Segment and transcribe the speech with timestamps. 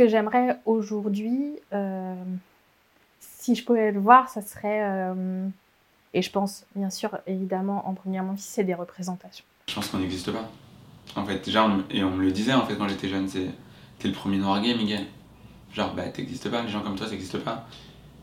[0.00, 2.14] que j'aimerais aujourd'hui, euh,
[3.20, 5.46] si je pouvais le voir, ça serait, euh,
[6.14, 9.44] et je pense bien sûr évidemment en premièrement si c'est des représentations.
[9.68, 10.48] Je pense qu'on n'existe pas.
[11.16, 13.48] En fait, déjà, et on me le disait en fait quand j'étais jeune, c'est
[13.98, 15.04] t'es le premier noir gay, Miguel.
[15.74, 17.66] Genre, bah t'existes pas, les gens comme toi, ça n'existe pas.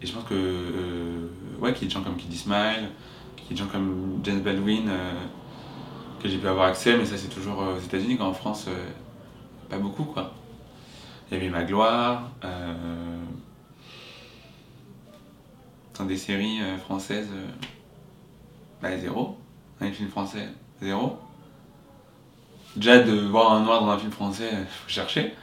[0.02, 1.30] Et je pense que, euh,
[1.62, 2.90] ouais, qu'il y ait des gens comme Kid Smile,
[3.36, 4.90] qu'il y ait des gens comme James Baldwin,
[6.24, 8.68] que j'ai pu avoir accès, mais ça c'est toujours aux États-Unis, quand en France,
[9.70, 10.34] pas beaucoup quoi.
[11.30, 13.20] Il y avait Magloire, euh,
[15.98, 17.48] dans des séries euh, françaises, euh,
[18.82, 19.38] bah zéro.
[19.82, 20.48] Un film français,
[20.82, 21.18] zéro.
[22.76, 25.34] Déjà de voir un noir dans un film français, il faut chercher.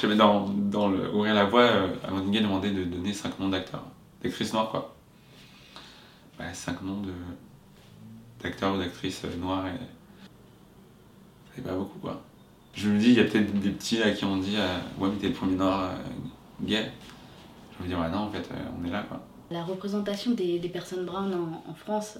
[0.00, 3.48] J'avais dans, dans le Ouvrir la voie, euh, Amandine Gay demandait de donner 5 noms
[3.48, 3.84] d'acteurs,
[4.22, 4.94] d'actrices noires quoi.
[6.38, 7.12] Bah, 5 noms de,
[8.42, 9.78] d'acteurs ou d'actrices euh, noires et.
[11.54, 12.20] C'est pas beaucoup quoi.
[12.74, 15.08] Je me dis, il y a peut-être des petits à qui on dit euh, Ouais,
[15.12, 16.90] mais t'es le premier noir euh, gay.
[17.78, 19.20] Je me dis, ouais, non, en fait, euh, on est là quoi.
[19.50, 22.18] La représentation des, des personnes browns en, en France,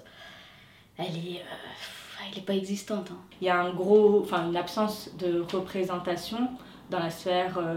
[0.99, 3.09] elle est, euh, elle est pas existante.
[3.13, 3.17] hein.
[3.41, 6.39] Il y a un gros, enfin, une absence de représentation
[6.91, 7.75] dans la sphère, euh,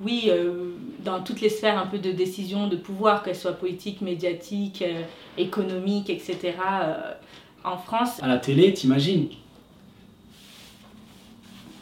[0.00, 0.72] oui, euh,
[1.04, 5.02] dans toutes les sphères un peu de décision, de pouvoir, qu'elles soient politiques, médiatiques, euh,
[5.36, 6.54] économiques, etc.
[6.82, 7.12] euh,
[7.64, 9.28] en France, À la télé, t'imagines?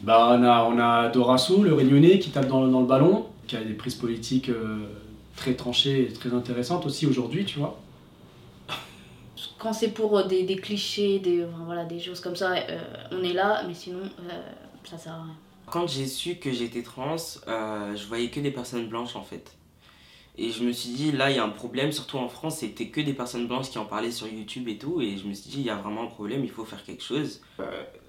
[0.07, 3.57] Bah, on a, on a Dorasso, le Réunionnais, qui tape dans, dans le ballon, qui
[3.57, 4.85] a des prises politiques euh,
[5.35, 7.77] très tranchées et très intéressantes aussi aujourd'hui, tu vois.
[9.59, 12.79] Quand c'est pour euh, des, des clichés, des, enfin, voilà, des choses comme ça, euh,
[13.11, 14.41] on est là, mais sinon, euh,
[14.85, 15.35] ça sert à rien.
[15.69, 17.17] Quand j'ai su que j'étais trans,
[17.49, 19.51] euh, je voyais que des personnes blanches en fait.
[20.39, 22.87] Et je me suis dit, là, il y a un problème, surtout en France, c'était
[22.87, 25.01] que des personnes blanches qui en parlaient sur YouTube et tout.
[25.01, 27.03] Et je me suis dit, il y a vraiment un problème, il faut faire quelque
[27.03, 27.41] chose.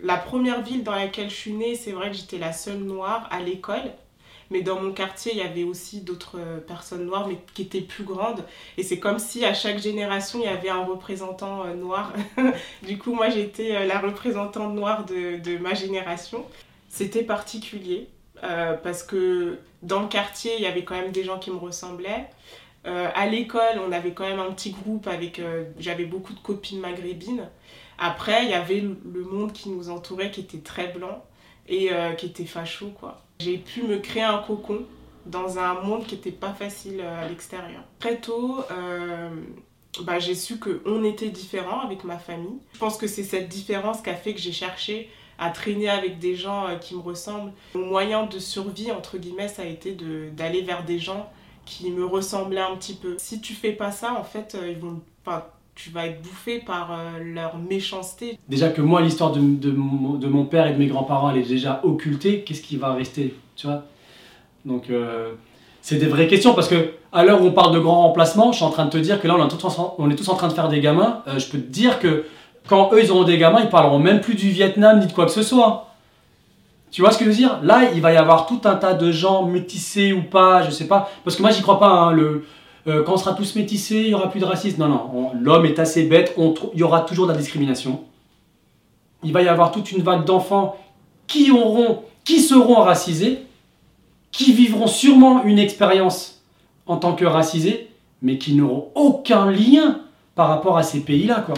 [0.03, 3.27] La première ville dans laquelle je suis née, c'est vrai que j'étais la seule noire
[3.31, 3.93] à l'école.
[4.51, 7.83] Mais dans mon quartier, il y avait aussi d'autres euh, personnes noires, mais qui étaient
[7.83, 8.45] plus grandes.
[8.79, 12.14] Et c'est comme si à chaque génération, il y avait un représentant euh, noir.
[12.83, 16.47] du coup, moi, j'étais euh, la représentante noire de, de ma génération.
[16.89, 18.08] C'était particulier,
[18.45, 21.57] euh, parce que dans le quartier, il y avait quand même des gens qui me
[21.57, 22.29] ressemblaient.
[22.87, 25.39] Euh, à l'école, on avait quand même un petit groupe avec...
[25.39, 27.49] euh, J'avais beaucoup de copines maghrébines.
[27.99, 31.25] Après, il y avait le monde qui nous entourait qui était très blanc
[31.69, 33.23] et euh, qui était facho, quoi.
[33.41, 34.83] J'ai pu me créer un cocon
[35.27, 37.83] dans un monde qui n'était pas facile à l'extérieur.
[37.99, 38.65] Très tôt,
[40.03, 42.59] bah, j'ai su qu'on était différents avec ma famille.
[42.73, 46.19] Je pense que c'est cette différence qui a fait que j'ai cherché à traîner avec
[46.19, 47.53] des gens euh, qui me ressemblent.
[47.75, 49.97] Mon moyen de survie, entre guillemets, ça a été
[50.37, 51.31] d'aller vers des gens
[51.65, 53.15] qui me ressemblaient un petit peu.
[53.19, 55.01] Si tu fais pas ça, en fait, euh, ils vont,
[55.75, 58.39] tu vas être bouffé par euh, leur méchanceté.
[58.49, 61.81] Déjà que moi, l'histoire de, de mon, père et de mes grands-parents, elle est déjà
[61.85, 63.85] occultée, qu'est-ce qui va rester Tu vois?
[64.65, 64.91] Donc,
[65.81, 68.57] c'est des vraies questions parce que à l'heure où on parle de grands remplacements, je
[68.57, 69.49] suis en train de te dire que là, on, est
[70.17, 71.23] tous en- train de faire des gamins.
[71.39, 72.25] Je peux te dire que
[72.68, 75.24] quand eux, ils auront des gamins, ils parleront même plus du Vietnam ni de quoi
[75.27, 75.86] que ce soit.
[76.90, 77.58] Tu vois ce que je veux dire?
[77.62, 80.86] Là, il va y avoir tout un tas de gens métissés ou pas, je sais
[80.86, 81.11] pas.
[81.24, 81.89] Parce que moi, j'y crois pas.
[81.90, 82.17] hein,
[82.86, 84.80] euh, quand on sera tous métissés, il y aura plus de racisme.
[84.80, 85.11] Non, non.
[85.14, 86.33] on- L'homme est assez bête.
[86.39, 88.01] on il y aura toujours de la discrimination.
[89.23, 90.77] Il va y avoir toute une vague d'enfants
[91.27, 93.45] qui auront, qui seront racisés,
[94.30, 96.42] qui vivront sûrement une expérience
[96.86, 97.89] en tant que racisés,
[98.23, 100.01] mais qui n'auront aucun lien
[100.34, 101.55] par rapport à ces pays-là, quoi.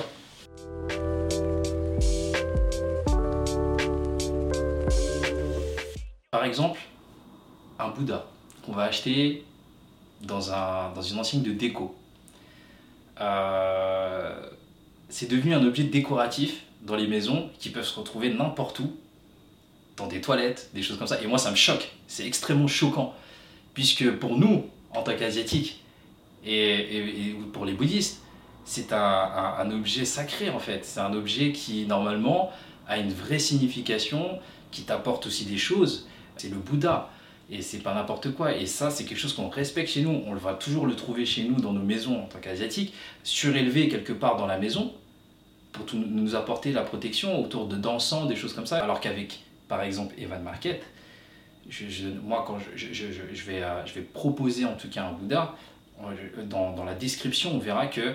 [6.40, 6.80] Par exemple,
[7.78, 8.26] un Bouddha
[8.64, 9.44] qu'on va acheter
[10.22, 11.94] dans, un, dans une enseigne de déco.
[13.20, 14.48] Euh,
[15.10, 18.96] c'est devenu un objet décoratif dans les maisons qui peuvent se retrouver n'importe où,
[19.98, 21.20] dans des toilettes, des choses comme ça.
[21.20, 21.90] Et moi, ça me choque.
[22.08, 23.14] C'est extrêmement choquant.
[23.74, 24.64] Puisque pour nous,
[24.94, 25.84] en tant qu'Asiatiques,
[26.46, 28.22] et, pour les bouddhistes,
[28.64, 30.86] c'est un objet sacré en fait.
[30.86, 32.50] C'est un objet qui, normalement,
[32.88, 34.38] a une vraie signification,
[34.70, 36.06] qui t'apporte aussi des choses.
[36.40, 37.10] C'est le Bouddha.
[37.52, 38.54] Et c'est pas n'importe quoi.
[38.56, 40.22] Et ça, c'est quelque chose qu'on respecte chez nous.
[40.26, 42.94] On va toujours le trouver chez nous dans nos maisons en tant qu'Asiatiques,
[43.24, 44.92] surélevé quelque part dans la maison
[45.72, 48.78] pour nous apporter la protection autour de dansants, des choses comme ça.
[48.82, 50.80] Alors qu'avec, par exemple, Evan Market,
[51.68, 55.54] je, je- moi, quand euh, je vais proposer en tout cas un Bouddha,
[56.48, 58.14] dans la description, on verra que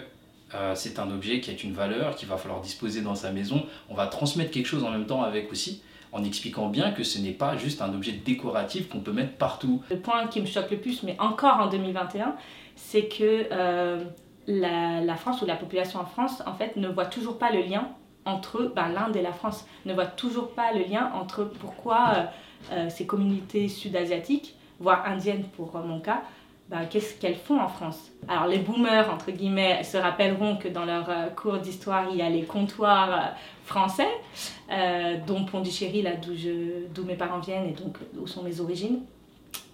[0.53, 3.65] euh, c'est un objet qui a une valeur, qu'il va falloir disposer dans sa maison.
[3.89, 5.81] On va transmettre quelque chose en même temps avec aussi,
[6.15, 9.81] en expliquant bien que ce n'est pas juste un objet décoratif qu'on peut mettre partout.
[9.89, 12.35] Le point qui me choque le plus, mais encore en 2021,
[12.75, 14.01] c'est que euh,
[14.47, 17.89] la, France ou la population en France, en fait, ne voit toujours pas le lien
[18.23, 22.23] entre ben, l'Inde et la France, ne voit toujours pas le lien entre pourquoi euh,
[22.71, 26.23] euh, ces communautés sud-asiatiques voire indiennes pour mon cas,
[26.69, 28.11] bah, qu'est-ce qu'elles font en France?
[28.27, 32.21] Alors les boomers, entre guillemets, se rappelleront que dans leur euh, cours d'histoire, il y
[32.21, 33.25] a les comptoirs euh,
[33.65, 34.09] français,
[34.71, 39.01] euh, dont Pondichéry, là d'où mes parents viennent et donc où sont mes origines.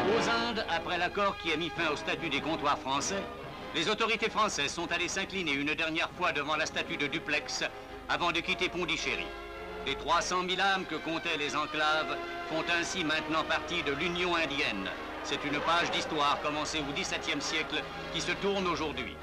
[0.01, 3.21] Aux Indes, après l'accord qui a mis fin au statut des comptoirs français,
[3.73, 7.63] les autorités françaises sont allées s'incliner une dernière fois devant la statue de Duplex
[8.09, 9.27] avant de quitter Pondichéry.
[9.87, 12.17] Les 300 000 âmes que comptaient les enclaves
[12.49, 14.89] font ainsi maintenant partie de l'Union indienne.
[15.23, 17.81] C'est une page d'histoire commencée au XVIIe siècle
[18.13, 19.15] qui se tourne aujourd'hui.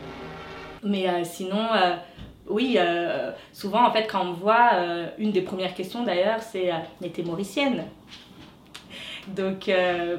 [0.83, 1.97] Mais euh, sinon, euh,
[2.49, 4.71] oui, euh, souvent en fait quand on me voit,
[5.19, 7.85] une des premières questions d'ailleurs c'est Mais t'es mauricienne?
[9.35, 9.71] Donc,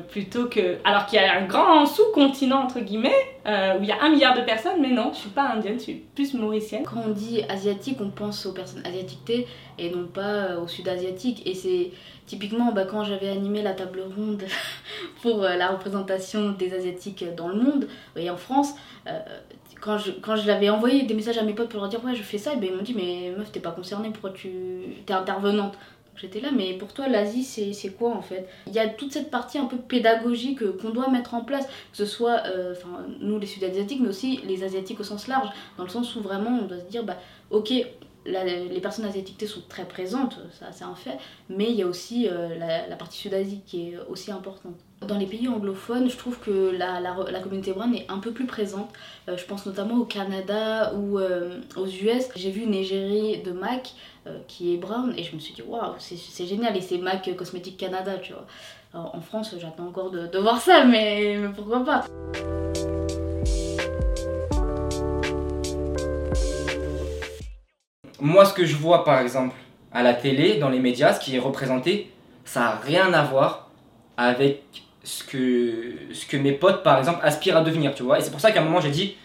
[0.10, 0.78] plutôt que.
[0.84, 3.16] Alors qu'il y a un grand sous-continent, entre guillemets,
[3.46, 5.84] où il y a un milliard de personnes, mais non, je suis pas indienne, je
[5.84, 6.84] suis plus mauricienne.
[6.84, 9.48] Quand on dit asiatique, on pense aux personnes asiatiques
[9.78, 11.46] et non pas aux sud-asiatiques.
[11.46, 11.92] Et c'est
[12.30, 14.44] Typiquement, bah, quand j'avais animé la table ronde
[15.24, 18.76] pour euh, la représentation des Asiatiques dans le monde et en France,
[19.08, 19.20] euh,
[19.82, 22.14] quand je, quand je l'avais envoyé des messages à mes potes pour leur dire ouais
[22.14, 24.48] je fais ça, ben, ils m'ont dit mais meuf t'es pas concernée, pourquoi tu
[25.08, 25.74] es intervenante?
[26.20, 28.48] J'étais là, mais pour toi, l'Asie, c'est quoi en fait?
[28.68, 31.98] Il y a toute cette partie un peu pédagogique qu'on doit mettre en place, que
[31.98, 32.76] ce soit euh,
[33.22, 36.60] nous les Sud-Asiatiques, mais aussi les Asiatiques au sens large, dans le sens où vraiment
[36.62, 37.18] on doit se dire, bah
[37.52, 37.72] ok,
[38.26, 41.18] les personnes asiatiques sont très présentes, ça c'est un fait,
[41.50, 44.76] mais il y a aussi euh, la, partie Sud-Asie qui est aussi importante.
[45.08, 48.46] Dans les pays anglophones, je trouve que la, la, communauté brown est un peu plus
[48.46, 48.92] présente.
[49.28, 52.30] Euh, je pense notamment au Canada ou euh, aux US.
[52.36, 53.94] J'ai vu une égérie de MAC
[54.48, 57.78] qui est brown et je me suis dit waouh, c'est génial et c'est MAC Cosmétique
[57.78, 58.46] Canada, tu vois.
[58.94, 62.06] en France, j'attends encore de, de, voir ça, mais pourquoi pas.
[68.22, 69.56] moi, ce que je vois par exemple
[69.92, 72.12] à la télé, dans les médias, ce qui est représenté,
[72.46, 73.70] ça n'a rien à voir
[74.18, 74.64] avec
[75.10, 78.20] ce que, ce que mes potes par exemple aspirent à devenir, tu vois.
[78.20, 79.16] Et c'est pour ça qu'à un moment j'ai dit,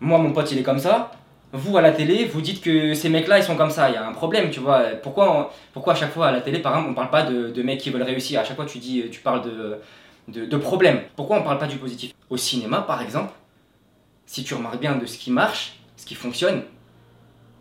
[0.00, 1.12] moi mon pote il est comme ça,
[1.52, 3.96] vous à la télé, vous dites que ces mecs-là ils sont comme ça, il y
[3.96, 4.80] a un problème, tu vois.
[5.02, 7.80] Pourquoi, pourquoi à chaque fois à la télé, par exemple, on parle pas de, mecs
[7.80, 8.40] qui veulent réussir?
[8.40, 9.78] À chaque fois tu dis, tu parles de,
[10.28, 11.00] de, de problèmes.
[11.16, 12.12] Pourquoi on parle pas du positif?
[12.28, 13.32] Au cinéma, par exemple,
[14.26, 16.62] si tu remarques bien de ce qui marche, ce qui fonctionne,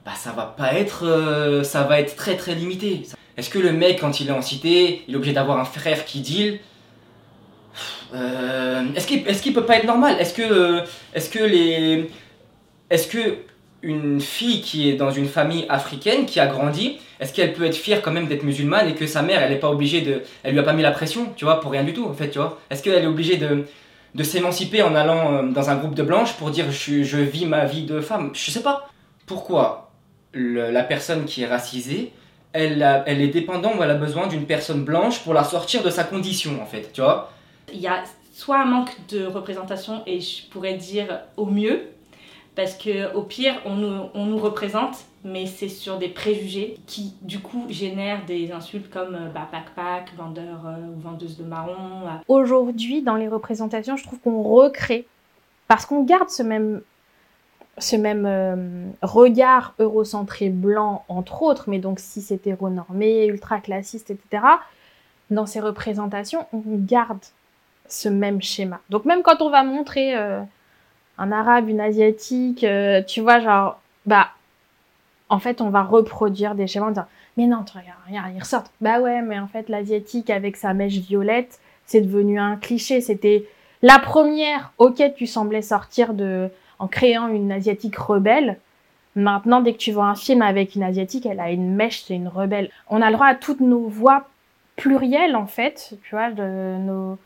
[0.05, 3.03] bah ça va pas être euh, ça va être très très limité.
[3.37, 6.03] Est-ce que le mec quand il est en cité, il est obligé d'avoir un frère
[6.05, 6.59] qui deal?
[8.13, 10.15] Euh, Est-ce qu'il est qu'il peut pas être normal?
[10.19, 10.81] Est-ce que euh,
[11.13, 12.09] est-ce que les
[12.89, 13.37] est-ce que
[13.81, 17.75] une fille qui est dans une famille africaine qui a grandi, est-ce qu'elle peut être
[17.75, 20.53] fière quand même d'être musulmane et que sa mère elle est pas obligée de elle
[20.53, 22.39] lui a pas mis la pression, tu vois, pour rien du tout en fait, tu
[22.39, 22.59] vois?
[22.69, 23.65] Est-ce qu'elle est obligée de
[24.15, 27.65] de s'émanciper en allant dans un groupe de blanches pour dire je, je vis ma
[27.65, 28.31] vie de femme?
[28.33, 28.89] Je sais pas.
[29.25, 29.91] Pourquoi
[30.33, 32.11] la personne qui est racisée,
[32.53, 35.89] elle, elle est dépendante ou elle a besoin d'une personne blanche pour la sortir de
[35.89, 37.31] sa condition, en fait, tu vois?
[37.71, 41.83] Il y a soit un manque de représentation, et je pourrais dire au mieux,
[42.55, 47.13] parce que au pire, on nous, on nous représente, mais c'est sur des préjugés qui,
[47.21, 52.07] du coup, génèrent des insultes comme euh, bah, pack vendeur euh, ou vendeuse de marron.
[52.07, 52.09] Euh.
[52.27, 55.07] Aujourd'hui, dans les représentations, je trouve qu'on recrée,
[55.67, 56.81] parce qu'on garde ce même
[57.79, 64.43] ce même regard eurocentré blanc, entre autres, mais donc si c'est hétéronormé, ultra classiste, etc.,
[65.31, 67.17] dans ces représentations, on garde
[67.93, 68.79] ce même schéma.
[68.89, 70.41] Donc même quand on va montrer euh,
[71.17, 74.29] un arabe, une asiatique, euh, tu vois, genre, bah,
[75.29, 77.05] en fait, on va reproduire des schémas en disant,
[77.37, 78.71] mais non, tu regardes, regarde, ils ressortent.
[78.81, 83.01] Bah ouais, mais en fait, l'asiatique avec sa mèche violette, c'est devenu un cliché.
[83.01, 83.45] C'était
[83.81, 88.59] la première, ok, tu semblais sortir de en créant une asiatique rebelle.
[89.15, 92.15] Maintenant, dès que tu vois un film avec une asiatique, elle a une mèche, c'est
[92.15, 92.69] une rebelle.
[92.89, 94.27] On a le droit à toutes nos voix
[94.75, 97.17] plurielles, en fait, tu vois, de nos,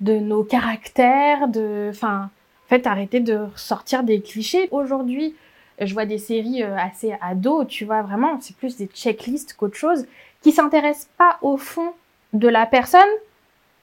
[0.00, 2.30] de nos caractères, de, enfin,
[2.66, 4.68] en fait, arrêter de sortir des clichés.
[4.70, 5.34] Aujourd'hui,
[5.80, 9.76] je vois des séries euh, assez ados, tu vois, vraiment, c'est plus des checklists qu'autre
[9.76, 10.06] chose,
[10.42, 11.92] qui s'intéressent pas au fond
[12.32, 13.00] de la personne,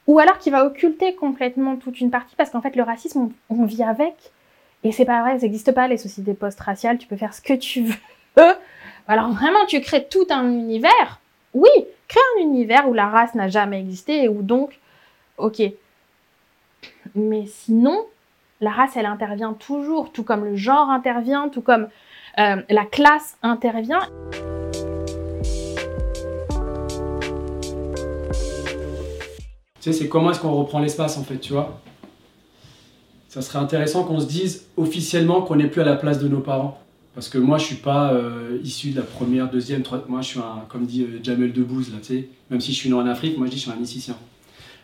[0.08, 3.66] ou alors qui va occulter complètement toute une partie, parce qu'en fait, le racisme, on
[3.66, 4.32] vit avec,
[4.84, 7.54] et c'est pas vrai, ça n'existe pas les sociétés post-raciales, tu peux faire ce que
[7.54, 7.96] tu veux.
[9.08, 11.20] Alors vraiment, tu crées tout un univers.
[11.54, 11.70] Oui,
[12.08, 14.80] crée un univers où la race n'a jamais existé et où donc,
[15.38, 15.62] ok.
[17.18, 18.06] Mais sinon,
[18.62, 21.88] la race, elle intervient toujours, tout comme le genre intervient, tout comme
[22.38, 24.02] euh, la classe intervient.
[29.82, 31.82] Tu sais, c'est comment est-ce qu'on reprend l'espace en fait, tu vois?
[33.30, 36.42] Ça serait intéressant qu'on se dise officiellement qu'on n'est plus à la place de nos
[36.42, 36.80] parents.
[37.16, 40.12] Parce que moi, je suis pas euh, issu de la première, deuxième, troisième.
[40.12, 42.30] Moi, je suis un, comme dit euh, Jamel Debbouze, là, tu sais.
[42.52, 44.16] Même si je suis né en Afrique, moi, je dis je suis un Mississien.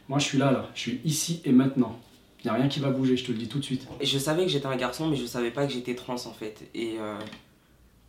[0.09, 0.67] Moi, je suis là, là.
[0.73, 1.95] Je suis ici et maintenant.
[2.43, 3.87] Il n'y a rien qui va bouger, je te le dis tout de suite.
[4.01, 6.69] Je savais que j'étais un garçon, mais je savais pas que j'étais trans en fait.
[6.73, 7.17] Et euh,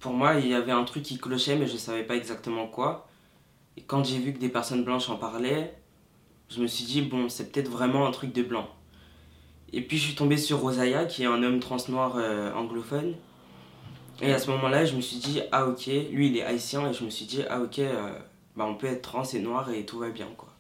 [0.00, 3.06] pour moi, il y avait un truc qui clochait, mais je savais pas exactement quoi.
[3.76, 5.74] Et quand j'ai vu que des personnes blanches en parlaient,
[6.48, 8.68] je me suis dit, bon, c'est peut-être vraiment un truc de blanc.
[9.72, 13.14] Et puis je suis tombé sur Rosaya, qui est un homme trans noir euh, anglophone.
[14.20, 16.92] Et à ce moment-là, je me suis dit, ah ok, lui il est haïtien, et
[16.92, 18.18] je me suis dit, ah ok, euh,
[18.56, 20.53] bah, on peut être trans et noir et tout va bien quoi.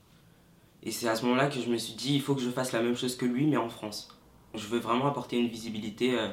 [0.84, 2.72] Et c'est à ce moment-là que je me suis dit, il faut que je fasse
[2.72, 4.08] la même chose que lui, mais en France.
[4.54, 6.28] Je veux vraiment apporter une visibilité euh,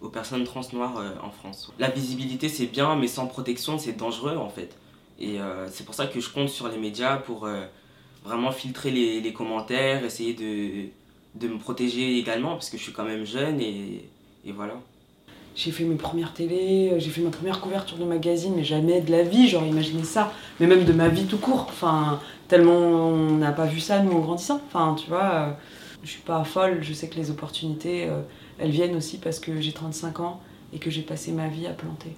[0.00, 1.72] aux personnes trans noires euh, en France.
[1.78, 4.76] La visibilité, c'est bien, mais sans protection, c'est dangereux en fait.
[5.18, 7.48] Et euh, c'est pour ça que je compte sur les médias pour
[8.24, 10.88] vraiment filtrer les, les, commentaires, essayer de,
[11.34, 14.08] de me protéger également, parce que je suis quand même jeune et,
[14.44, 14.74] et voilà.
[15.56, 19.10] J'ai fait mes premières télés, j'ai fait ma première couverture de magazine, mais jamais de
[19.10, 20.32] la vie, j'aurais imaginé ça.
[20.60, 21.66] Mais même de ma vie tout court.
[21.68, 24.60] Enfin, tellement on n'a pas vu ça, nous, en grandissant.
[24.68, 25.56] Enfin, tu vois,
[26.04, 28.08] je suis pas folle, je sais que les opportunités,
[28.58, 30.40] elles viennent aussi parce que j'ai 35 ans
[30.72, 32.14] et que j'ai passé ma vie à planter.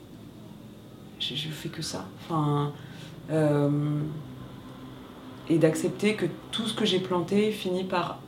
[1.20, 2.06] Je, je fais que ça.
[2.24, 2.72] Enfin,
[3.30, 3.68] euh,
[5.50, 8.18] et d'accepter que tout ce que j'ai planté finit par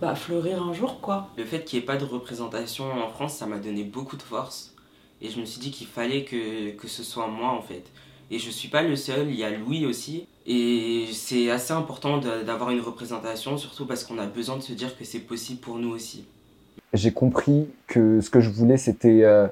[0.00, 1.28] bah, fleurir un jour, quoi.
[1.36, 4.22] Le fait qu'il n'y ait pas de représentation en France, ça m'a donné beaucoup de
[4.22, 4.74] force.
[5.22, 7.84] Et je me suis dit qu'il fallait que, que ce soit moi, en fait.
[8.30, 10.26] Et je suis pas le seul, il y a Louis aussi.
[10.46, 14.96] Et c'est assez important d'avoir une représentation, surtout parce qu'on a besoin de se dire
[14.96, 16.24] que c'est possible pour nous aussi.
[16.92, 19.48] J'ai compris que ce que je voulais, c'était euh,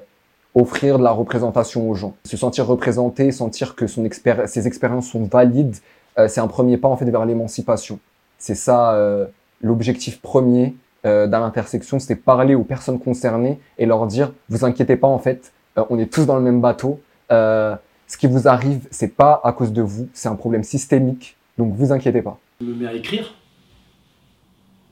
[0.53, 2.15] offrir de la représentation aux gens.
[2.23, 5.75] Se sentir représenté, sentir que son expéri ses expériences sont valides,
[6.17, 7.99] euh, c'est un premier pas en fait vers l'émancipation.
[8.37, 9.25] C'est ça euh,
[9.61, 14.95] l'objectif premier euh, dans l'intersection, c'était parler aux personnes concernées et leur dire, vous inquiétez
[14.95, 16.99] pas en fait, euh, on est tous dans le même bateau.
[17.31, 17.75] Euh,
[18.07, 21.37] ce qui vous arrive, c'est pas à cause de vous, c'est un problème systémique.
[21.57, 22.39] Donc vous inquiétez pas.
[22.61, 23.33] Je me mets à écrire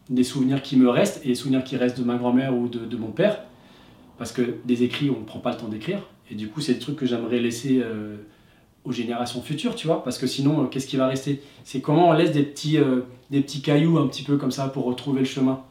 [0.10, 2.80] des souvenirs qui me restent et des souvenirs qui restent de ma grand-mère ou de,
[2.80, 3.44] de, mon père.
[4.18, 6.00] Parce que des écrits, on ne prend pas le temps d'écrire.
[6.30, 7.84] Et du coup, c'est des trucs que j'aimerais laisser
[8.86, 10.04] aux générations futures, tu vois.
[10.04, 11.42] Parce que sinon, euh, qu'est-ce qui va rester?
[11.64, 14.68] C'est comment on laisse des petits, euh, des petits cailloux un petit peu comme ça
[14.68, 15.62] pour retrouver le chemin?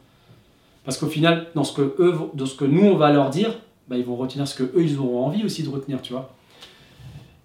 [0.84, 3.58] Parce qu'au final, dans ce que, eux, dans ce que nous, on va leur dire,
[3.88, 6.34] bah, ils vont retenir ce que eux, ils auront envie aussi de retenir, tu vois.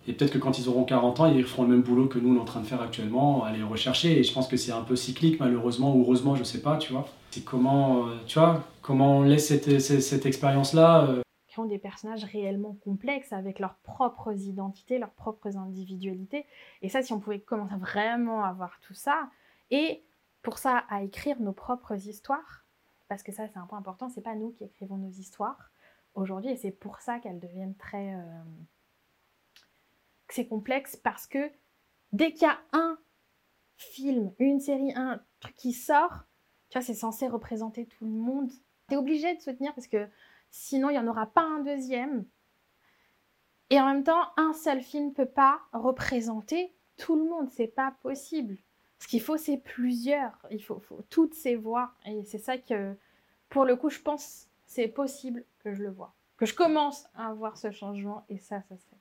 [0.08, 2.34] Et peut-être que quand ils auront 40 ans, ils feront le même boulot que nous,
[2.34, 4.18] on est en train de faire actuellement, aller rechercher.
[4.18, 6.94] Et je pense que c'est un peu cyclique, malheureusement, ou heureusement, je sais pas, tu
[6.94, 7.08] vois.
[7.32, 11.08] C'est comment, tu vois, comment on laisse cette, cette, expérience-là.
[11.10, 11.22] Euh...
[11.66, 16.46] Des personnages réellement complexes, avec leurs propres identités, leurs propres individualités.
[16.82, 19.30] Et ça, si on pouvait commencer vraiment à voir tout ça,
[19.72, 20.04] et
[20.44, 22.66] pour ça, à écrire nos propres histoires,
[23.08, 25.72] parce que ça, c'est un point important, c'est pas nous qui écrivons nos histoires
[26.14, 28.14] aujourd'hui, et c'est pour ça qu'elles deviennent très...
[28.14, 28.44] Euh
[30.30, 31.52] c'est complexe parce que
[32.12, 32.98] dès qu'il y a un
[33.78, 36.26] film, une série, un truc qui sort,
[36.70, 38.52] tu vois, c'est censé représenter tout le monde.
[38.90, 40.08] Tu es obligé de soutenir parce que
[40.50, 42.26] sinon, il n'y en aura pas un deuxième.
[43.70, 47.50] Et en même temps, un seul film ne peut pas représenter tout le monde.
[47.50, 48.58] C'est pas possible.
[49.00, 50.38] Ce qu'il faut, c'est plusieurs.
[50.50, 51.94] Il faut, toutes ces voix.
[52.06, 52.96] Et c'est ça que,
[53.50, 56.14] pour le coup, je pense c'est possible que je le vois.
[56.38, 58.26] Que je commence à voir ce changement.
[58.30, 58.97] Et ça, ça serait